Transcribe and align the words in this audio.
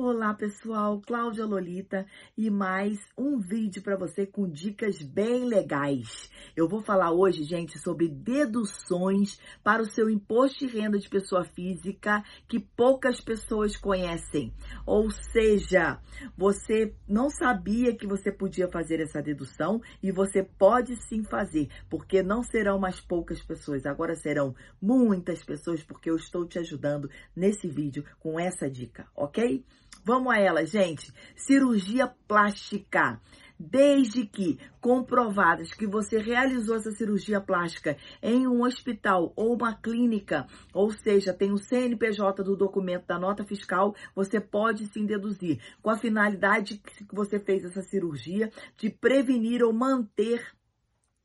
Olá 0.00 0.32
pessoal, 0.32 1.02
Cláudia 1.04 1.44
Lolita 1.44 2.06
e 2.36 2.48
mais 2.48 3.00
um 3.18 3.36
vídeo 3.36 3.82
para 3.82 3.96
você 3.96 4.24
com 4.24 4.48
dicas 4.48 5.02
bem 5.02 5.44
legais. 5.44 6.30
Eu 6.54 6.68
vou 6.68 6.80
falar 6.80 7.10
hoje, 7.10 7.42
gente, 7.42 7.80
sobre 7.80 8.08
deduções 8.08 9.40
para 9.60 9.82
o 9.82 9.90
seu 9.90 10.08
imposto 10.08 10.64
de 10.64 10.78
renda 10.78 11.00
de 11.00 11.08
pessoa 11.08 11.44
física 11.44 12.22
que 12.46 12.60
poucas 12.60 13.20
pessoas 13.20 13.76
conhecem. 13.76 14.54
Ou 14.86 15.10
seja, 15.10 16.00
você 16.36 16.94
não 17.08 17.28
sabia 17.28 17.92
que 17.92 18.06
você 18.06 18.30
podia 18.30 18.68
fazer 18.68 19.00
essa 19.00 19.20
dedução 19.20 19.80
e 20.00 20.12
você 20.12 20.44
pode 20.44 20.94
sim 21.08 21.24
fazer, 21.24 21.70
porque 21.90 22.22
não 22.22 22.44
serão 22.44 22.78
mais 22.78 23.00
poucas 23.00 23.42
pessoas, 23.42 23.84
agora 23.84 24.14
serão 24.14 24.54
muitas 24.80 25.42
pessoas, 25.42 25.82
porque 25.82 26.08
eu 26.08 26.14
estou 26.14 26.46
te 26.46 26.60
ajudando 26.60 27.10
nesse 27.34 27.66
vídeo 27.66 28.04
com 28.20 28.38
essa 28.38 28.70
dica, 28.70 29.08
ok? 29.16 29.64
Vamos 30.04 30.32
a 30.32 30.38
ela, 30.38 30.64
gente. 30.64 31.12
Cirurgia 31.36 32.06
plástica. 32.26 33.20
Desde 33.60 34.24
que 34.24 34.56
comprovadas 34.80 35.74
que 35.74 35.84
você 35.84 36.18
realizou 36.18 36.76
essa 36.76 36.92
cirurgia 36.92 37.40
plástica 37.40 37.96
em 38.22 38.46
um 38.46 38.62
hospital 38.62 39.32
ou 39.34 39.52
uma 39.52 39.74
clínica, 39.74 40.46
ou 40.72 40.92
seja, 40.92 41.34
tem 41.34 41.50
o 41.52 41.58
CNPJ 41.58 42.44
do 42.44 42.56
documento 42.56 43.06
da 43.06 43.18
nota 43.18 43.44
fiscal, 43.44 43.96
você 44.14 44.40
pode 44.40 44.86
sim 44.86 45.04
deduzir, 45.04 45.60
com 45.82 45.90
a 45.90 45.98
finalidade 45.98 46.78
que 46.78 47.04
você 47.12 47.40
fez 47.40 47.64
essa 47.64 47.82
cirurgia 47.82 48.50
de 48.76 48.88
prevenir 48.88 49.64
ou 49.64 49.72
manter 49.72 50.56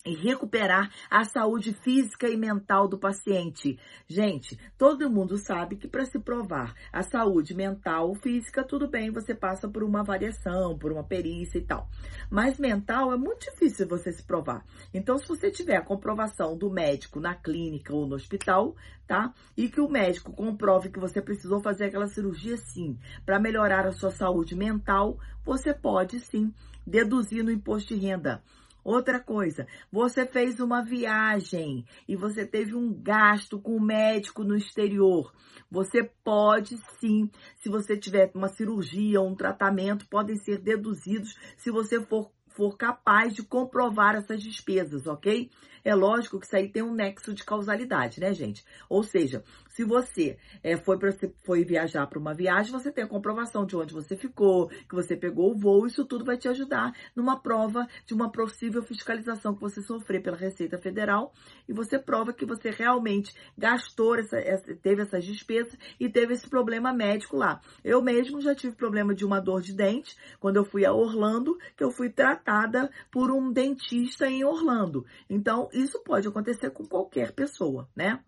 e 0.05 0.13
recuperar 0.13 0.91
a 1.09 1.23
saúde 1.23 1.73
física 1.73 2.27
e 2.27 2.35
mental 2.35 2.89
do 2.89 2.97
paciente. 2.97 3.79
Gente, 4.05 4.59
todo 4.77 5.09
mundo 5.09 5.37
sabe 5.37 5.77
que 5.77 5.87
para 5.87 6.03
se 6.05 6.19
provar 6.19 6.73
a 6.91 7.01
saúde 7.03 7.55
mental 7.55 8.13
física, 8.15 8.65
tudo 8.65 8.89
bem, 8.89 9.11
você 9.11 9.33
passa 9.33 9.67
por 9.69 9.81
uma 9.81 10.01
avaliação, 10.01 10.77
por 10.77 10.91
uma 10.91 11.05
perícia 11.05 11.57
e 11.57 11.63
tal. 11.63 11.87
Mas 12.29 12.59
mental 12.59 13.13
é 13.13 13.17
muito 13.17 13.49
difícil 13.49 13.87
você 13.87 14.11
se 14.11 14.23
provar. 14.23 14.65
Então, 14.93 15.17
se 15.17 15.25
você 15.25 15.49
tiver 15.49 15.77
a 15.77 15.85
comprovação 15.85 16.57
do 16.57 16.69
médico 16.69 17.21
na 17.21 17.33
clínica 17.33 17.93
ou 17.93 18.05
no 18.05 18.15
hospital, 18.15 18.75
tá? 19.07 19.33
E 19.55 19.69
que 19.69 19.79
o 19.79 19.89
médico 19.89 20.33
comprove 20.33 20.89
que 20.89 20.99
você 20.99 21.21
precisou 21.21 21.61
fazer 21.61 21.85
aquela 21.85 22.07
cirurgia 22.07 22.57
sim, 22.57 22.99
para 23.25 23.39
melhorar 23.39 23.85
a 23.85 23.93
sua 23.93 24.11
saúde 24.11 24.53
mental, 24.53 25.17
você 25.45 25.73
pode 25.73 26.19
sim 26.19 26.53
deduzir 26.85 27.41
no 27.43 27.51
imposto 27.51 27.95
de 27.95 28.01
renda. 28.01 28.43
Outra 28.83 29.19
coisa, 29.19 29.65
você 29.91 30.25
fez 30.25 30.59
uma 30.59 30.83
viagem 30.83 31.85
e 32.07 32.15
você 32.15 32.45
teve 32.45 32.75
um 32.75 32.93
gasto 32.93 33.59
com 33.59 33.77
o 33.77 33.81
médico 33.81 34.43
no 34.43 34.57
exterior. 34.57 35.33
Você 35.71 36.03
pode 36.23 36.77
sim, 36.99 37.29
se 37.57 37.69
você 37.69 37.97
tiver 37.97 38.31
uma 38.35 38.49
cirurgia 38.49 39.21
ou 39.21 39.29
um 39.29 39.35
tratamento, 39.35 40.07
podem 40.07 40.35
ser 40.35 40.59
deduzidos 40.59 41.37
se 41.57 41.71
você 41.71 42.01
for 42.05 42.29
for 42.53 42.77
capaz 42.77 43.33
de 43.33 43.43
comprovar 43.43 44.15
essas 44.15 44.41
despesas, 44.41 45.07
ok? 45.07 45.49
É 45.83 45.93
lógico 45.93 46.39
que 46.39 46.45
isso 46.45 46.55
aí 46.55 46.69
tem 46.69 46.81
um 46.81 46.93
nexo 46.93 47.33
de 47.33 47.43
causalidade, 47.43 48.21
né, 48.21 48.33
gente? 48.33 48.63
Ou 48.87 49.03
seja, 49.03 49.43
se 49.67 49.83
você 49.83 50.37
é, 50.63 50.77
foi, 50.77 50.97
pra, 50.97 51.09
foi 51.43 51.65
viajar 51.65 52.07
para 52.07 52.19
uma 52.19 52.33
viagem, 52.33 52.71
você 52.71 52.91
tem 52.91 53.03
a 53.03 53.07
comprovação 53.07 53.65
de 53.65 53.75
onde 53.75 53.93
você 53.93 54.15
ficou, 54.15 54.69
que 54.69 54.95
você 54.95 55.17
pegou 55.17 55.51
o 55.51 55.57
voo, 55.57 55.85
isso 55.85 56.05
tudo 56.05 56.23
vai 56.23 56.37
te 56.37 56.47
ajudar 56.47 56.93
numa 57.15 57.37
prova 57.37 57.87
de 58.05 58.13
uma 58.13 58.31
possível 58.31 58.81
fiscalização 58.83 59.53
que 59.55 59.61
você 59.61 59.81
sofrer 59.81 60.21
pela 60.21 60.37
Receita 60.37 60.77
Federal 60.77 61.33
e 61.67 61.73
você 61.73 61.99
prova 61.99 62.31
que 62.31 62.45
você 62.45 62.69
realmente 62.69 63.33
gastou, 63.57 64.15
essa, 64.15 64.37
essa, 64.37 64.73
teve 64.75 65.01
essas 65.01 65.25
despesas 65.25 65.75
e 65.99 66.07
teve 66.07 66.33
esse 66.33 66.47
problema 66.47 66.93
médico 66.93 67.35
lá. 67.35 67.59
Eu 67.83 68.01
mesmo 68.01 68.39
já 68.39 68.55
tive 68.55 68.75
problema 68.75 69.13
de 69.13 69.25
uma 69.25 69.41
dor 69.41 69.61
de 69.61 69.73
dente 69.73 70.15
quando 70.39 70.57
eu 70.57 70.65
fui 70.65 70.85
a 70.85 70.93
Orlando, 70.93 71.57
que 71.75 71.83
eu 71.83 71.91
fui 71.91 72.09
tratar 72.09 72.42
tratada 72.43 72.91
por 73.09 73.31
um 73.31 73.51
dentista 73.51 74.27
em 74.27 74.43
Orlando. 74.43 75.05
Então, 75.29 75.69
isso 75.73 76.03
pode 76.03 76.27
acontecer 76.27 76.69
com 76.71 76.85
qualquer 76.85 77.31
pessoa, 77.31 77.89
né? 77.95 78.19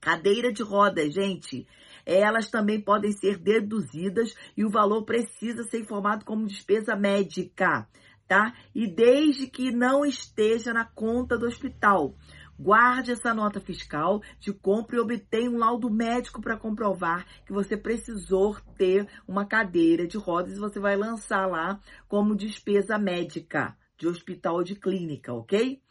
Cadeira 0.00 0.52
de 0.52 0.62
rodas, 0.62 1.12
gente, 1.12 1.66
elas 2.06 2.50
também 2.50 2.80
podem 2.80 3.10
ser 3.10 3.38
deduzidas 3.38 4.34
e 4.56 4.64
o 4.64 4.70
valor 4.70 5.04
precisa 5.04 5.64
ser 5.64 5.80
informado 5.80 6.24
como 6.24 6.46
despesa 6.46 6.94
médica, 6.94 7.88
tá? 8.28 8.54
E 8.74 8.86
desde 8.86 9.46
que 9.46 9.72
não 9.72 10.04
esteja 10.04 10.72
na 10.72 10.84
conta 10.84 11.38
do 11.38 11.46
hospital. 11.46 12.14
Guarde 12.58 13.12
essa 13.12 13.34
nota 13.34 13.60
fiscal 13.60 14.22
de 14.38 14.52
compra 14.52 14.96
e 14.96 15.00
obtenha 15.00 15.50
um 15.50 15.58
laudo 15.58 15.90
médico 15.90 16.40
para 16.40 16.56
comprovar 16.56 17.26
que 17.44 17.52
você 17.52 17.76
precisou 17.76 18.56
ter 18.76 19.08
uma 19.26 19.44
cadeira 19.44 20.06
de 20.06 20.16
rodas 20.16 20.56
e 20.56 20.60
você 20.60 20.78
vai 20.78 20.96
lançar 20.96 21.46
lá 21.46 21.80
como 22.08 22.36
despesa 22.36 22.98
médica 22.98 23.76
de 23.98 24.06
hospital 24.06 24.56
ou 24.56 24.64
de 24.64 24.76
clínica, 24.76 25.32
ok? 25.32 25.82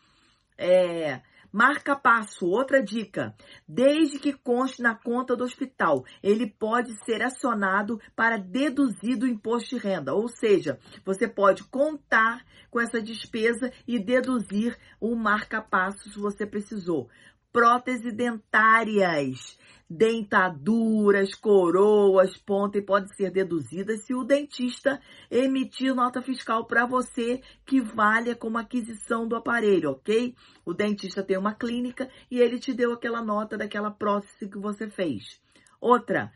É, 0.57 1.21
Marca 1.53 1.95
passo, 1.95 2.47
outra 2.47 2.81
dica. 2.81 3.35
Desde 3.67 4.17
que 4.17 4.33
conste 4.33 4.81
na 4.81 4.95
conta 4.95 5.35
do 5.35 5.43
hospital, 5.43 6.03
ele 6.23 6.49
pode 6.49 6.91
ser 7.05 7.21
acionado 7.21 8.01
para 8.15 8.39
deduzir 8.39 9.19
do 9.19 9.27
imposto 9.27 9.75
de 9.75 9.77
renda. 9.77 10.15
Ou 10.15 10.27
seja, 10.27 10.79
você 11.05 11.27
pode 11.27 11.63
contar 11.65 12.43
com 12.71 12.81
essa 12.81 12.99
despesa 12.99 13.71
e 13.87 13.99
deduzir 13.99 14.75
o 14.99 15.15
marca 15.15 15.61
passo 15.61 16.09
se 16.09 16.17
você 16.17 16.43
precisou. 16.43 17.07
Próteses 17.53 18.13
dentárias 18.13 19.57
dentaduras, 19.89 21.35
coroas, 21.35 22.35
pontas 22.35 22.83
podem 22.83 23.13
ser 23.15 23.29
deduzidas 23.29 24.03
se 24.03 24.13
o 24.13 24.23
dentista 24.23 24.99
emitir 25.29 25.93
nota 25.93 26.19
fiscal 26.21 26.65
para 26.65 26.85
você 26.85 27.41
que 27.63 27.79
valha 27.79 28.35
como 28.35 28.57
aquisição 28.57 29.27
do 29.27 29.35
aparelho, 29.35 29.91
ok? 29.91 30.35
O 30.65 30.73
dentista 30.73 31.21
tem 31.21 31.37
uma 31.37 31.53
clínica 31.53 32.09
e 32.31 32.39
ele 32.39 32.59
te 32.59 32.73
deu 32.73 32.91
aquela 32.91 33.21
nota 33.21 33.55
daquela 33.55 33.91
prótese 33.91 34.49
que 34.49 34.57
você 34.57 34.89
fez. 34.89 35.39
Outra, 35.79 36.31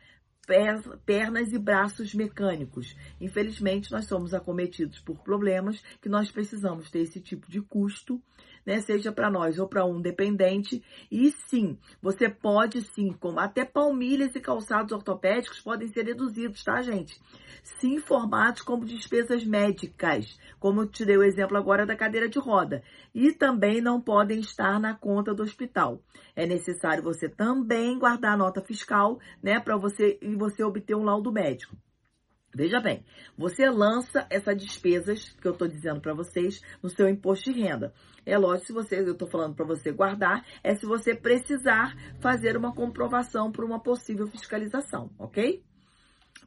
pernas 1.05 1.51
e 1.51 1.57
braços 1.57 2.13
mecânicos. 2.13 2.95
Infelizmente, 3.19 3.91
nós 3.91 4.05
somos 4.05 4.33
acometidos 4.33 4.99
por 4.99 5.17
problemas 5.23 5.81
que 6.01 6.07
nós 6.07 6.31
precisamos 6.31 6.89
ter 6.89 6.99
esse 6.99 7.19
tipo 7.19 7.49
de 7.49 7.61
custo, 7.61 8.21
né? 8.67 8.81
Seja 8.81 9.13
para 9.13 9.31
nós 9.31 9.57
ou 9.57 9.65
para 9.65 9.85
um 9.85 10.01
dependente. 10.01 10.83
E 11.09 11.31
sim, 11.31 11.79
você 12.01 12.27
pode 12.27 12.81
sim, 12.81 13.13
como 13.13 13.39
até 13.39 13.63
palmilhas 13.63 14.35
e 14.35 14.41
calçados 14.41 14.91
ortopédicos 14.91 15.61
podem 15.61 15.87
ser 15.87 16.05
reduzidos, 16.05 16.61
tá, 16.65 16.81
gente? 16.81 17.17
Sim, 17.63 17.95
informados 17.95 18.61
como 18.61 18.85
despesas 18.85 19.45
médicas, 19.45 20.37
como 20.59 20.81
eu 20.81 20.87
te 20.87 21.05
dei 21.05 21.17
o 21.17 21.23
exemplo 21.23 21.57
agora 21.57 21.85
da 21.85 21.95
cadeira 21.95 22.27
de 22.27 22.39
roda. 22.39 22.83
E 23.15 23.31
também 23.31 23.79
não 23.79 24.01
podem 24.01 24.41
estar 24.41 24.79
na 24.81 24.93
conta 24.93 25.33
do 25.33 25.43
hospital. 25.43 26.01
É 26.35 26.45
necessário 26.45 27.01
você 27.01 27.29
também 27.29 27.97
guardar 27.97 28.33
a 28.33 28.37
nota 28.37 28.61
fiscal, 28.61 29.17
né, 29.41 29.61
para 29.61 29.77
você 29.77 30.19
você 30.37 30.61
obter 30.61 30.95
um 30.95 31.03
laudo 31.03 31.31
médico. 31.31 31.75
Veja 32.53 32.79
bem, 32.79 33.05
você 33.37 33.69
lança 33.69 34.25
essas 34.29 34.57
despesas 34.57 35.29
que 35.29 35.47
eu 35.47 35.51
estou 35.51 35.67
dizendo 35.67 36.01
para 36.01 36.13
vocês 36.13 36.61
no 36.81 36.89
seu 36.89 37.07
imposto 37.07 37.51
de 37.51 37.61
renda. 37.61 37.93
É 38.25 38.37
lógico, 38.37 38.67
se 38.67 38.73
você, 38.73 38.99
eu 38.99 39.11
estou 39.11 39.27
falando 39.27 39.55
para 39.55 39.65
você 39.65 39.91
guardar, 39.91 40.45
é 40.63 40.73
se 40.75 40.85
você 40.85 41.13
precisar 41.13 41.95
fazer 42.19 42.57
uma 42.57 42.73
comprovação 42.73 43.51
por 43.51 43.63
uma 43.63 43.79
possível 43.79 44.27
fiscalização, 44.27 45.11
ok? 45.19 45.63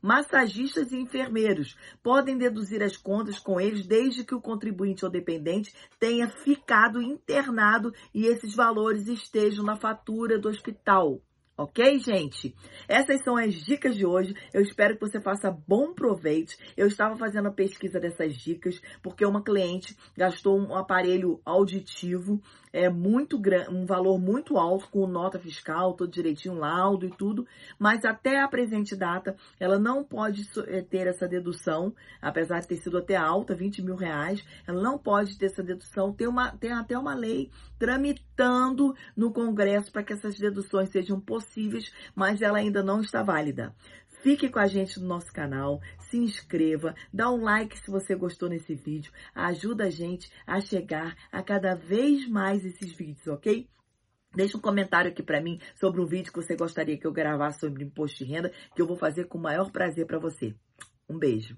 Massagistas 0.03 0.93
e 0.93 0.97
enfermeiros 0.97 1.77
podem 2.03 2.39
deduzir 2.39 2.83
as 2.83 2.97
contas 2.97 3.39
com 3.39 3.61
eles 3.61 3.87
desde 3.87 4.25
que 4.25 4.35
o 4.35 4.41
contribuinte 4.41 5.05
ou 5.05 5.11
dependente 5.11 5.75
tenha 5.99 6.29
ficado 6.29 7.03
internado 7.03 7.93
e 8.15 8.27
esses 8.27 8.55
valores 8.55 9.07
estejam 9.09 9.65
na 9.65 9.77
fatura 9.77 10.39
do 10.39 10.49
hospital. 10.49 11.21
Ok, 11.63 11.99
gente? 11.99 12.57
Essas 12.89 13.23
são 13.23 13.37
as 13.37 13.53
dicas 13.53 13.95
de 13.95 14.07
hoje. 14.07 14.35
Eu 14.51 14.63
espero 14.63 14.95
que 14.95 15.07
você 15.07 15.21
faça 15.21 15.55
bom 15.69 15.93
proveito. 15.93 16.55
Eu 16.75 16.87
estava 16.87 17.19
fazendo 17.19 17.49
a 17.49 17.53
pesquisa 17.53 18.01
dessas 18.01 18.35
dicas 18.35 18.81
porque 19.03 19.27
uma 19.27 19.45
cliente 19.45 19.95
gastou 20.17 20.59
um 20.59 20.75
aparelho 20.75 21.39
auditivo 21.45 22.41
é 22.73 22.89
muito 22.89 23.39
grande, 23.39 23.71
um 23.71 23.85
valor 23.85 24.19
muito 24.19 24.57
alto 24.57 24.89
com 24.89 25.07
nota 25.07 25.39
fiscal, 25.39 25.95
todo 25.95 26.11
direitinho, 26.11 26.55
laudo 26.55 27.07
e 27.07 27.11
tudo, 27.11 27.47
mas 27.79 28.05
até 28.05 28.41
a 28.41 28.49
presente 28.49 28.97
data 28.97 29.37
ela 29.59 29.79
não 29.79 30.05
pode 30.05 30.49
é, 30.67 30.83
ter 30.83 31.07
essa 31.07 31.27
dedução, 31.27 31.95
apesar 32.21 32.61
de 32.61 32.69
ter 32.69 32.77
sido 32.77 32.99
até 32.99 33.17
alta, 33.17 33.55
20 33.55 33.83
mil 33.83 33.97
reais, 33.97 34.45
ela 34.67 34.81
não 34.81 34.99
pode 34.99 35.37
ter 35.39 35.47
essa 35.47 35.63
dedução. 35.63 36.13
Tem, 36.13 36.27
uma, 36.27 36.53
tem 36.53 36.73
até 36.73 36.99
uma 36.99 37.15
lei 37.15 37.51
tramitando 37.79 38.95
no 39.17 39.33
Congresso 39.33 39.91
para 39.91 40.03
que 40.03 40.13
essas 40.13 40.39
deduções 40.39 40.91
sejam 40.91 41.21
possíveis 41.21 41.51
possíveis, 41.61 41.93
mas 42.15 42.43
ela 42.43 42.59
ainda 42.59 42.83
não 42.83 43.01
está 43.01 43.23
válida. 43.23 43.75
Fique 44.23 44.51
com 44.51 44.59
a 44.59 44.67
gente 44.67 45.01
no 45.01 45.07
nosso 45.07 45.33
canal, 45.33 45.81
se 45.99 46.19
inscreva, 46.19 46.95
dá 47.13 47.31
um 47.31 47.43
like 47.43 47.79
se 47.79 47.91
você 47.91 48.15
gostou 48.15 48.51
nesse 48.51 48.75
vídeo, 48.75 49.11
ajuda 49.35 49.85
a 49.85 49.91
gente 49.91 50.31
a 50.47 50.61
chegar 50.61 51.17
a 51.33 51.43
cada 51.43 51.75
vez 51.75 52.29
mais 52.29 52.63
esses 52.65 52.93
vídeos, 52.93 53.27
ok? 53.27 53.67
Deixa 54.35 54.59
um 54.59 54.61
comentário 54.61 55.11
aqui 55.11 55.23
para 55.23 55.41
mim 55.41 55.59
sobre 55.75 56.03
um 56.03 56.07
vídeo 56.07 56.33
que 56.33 56.41
você 56.41 56.55
gostaria 56.55 56.99
que 56.99 57.07
eu 57.07 57.13
gravasse 57.13 57.61
sobre 57.61 57.83
imposto 57.83 58.19
de 58.19 58.31
renda, 58.31 58.53
que 58.77 58.83
eu 58.83 58.87
vou 58.87 58.97
fazer 58.97 59.25
com 59.27 59.39
o 59.39 59.43
maior 59.43 59.73
prazer 59.73 60.07
para 60.07 60.19
você. 60.19 60.55
Um 61.09 61.19
beijo. 61.19 61.57